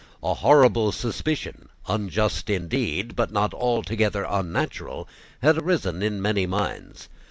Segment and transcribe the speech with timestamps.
[0.23, 5.07] A horrible suspicion, unjust indeed, but not altogether unnatural,
[5.43, 7.07] had arisen in many minds.